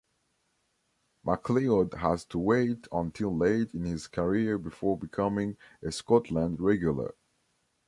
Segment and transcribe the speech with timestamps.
[1.23, 7.13] MacLeod had to wait until late in his career before becoming a Scotland regular.